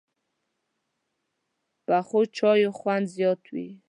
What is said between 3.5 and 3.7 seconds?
وي